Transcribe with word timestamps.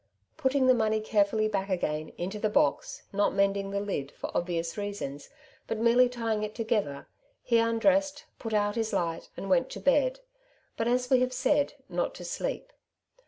Putting 0.35 0.65
the 0.65 0.73
money 0.73 0.99
carefully 0.99 1.47
back 1.47 1.69
again 1.69 2.11
into 2.17 2.39
the 2.39 2.49
box— 2.49 3.03
not 3.13 3.35
mending 3.35 3.69
the 3.69 3.79
lid, 3.79 4.11
for 4.13 4.35
obvious 4.35 4.75
reasons, 4.75 5.29
but 5.67 5.77
merely 5.77 6.09
tying 6.09 6.41
it 6.41 6.55
together— 6.55 7.07
he 7.43 7.59
undressed, 7.59 8.25
put 8.39 8.51
out 8.55 8.73
his 8.73 8.93
light, 8.93 9.29
and 9.37 9.47
went 9.47 9.69
to 9.69 9.79
bed, 9.79 10.21
but, 10.75 10.87
as 10.87 11.11
we 11.11 11.19
have 11.19 11.29
said^ 11.29 11.73
not 11.87 12.15
to 12.15 12.23
sleep. 12.25 12.73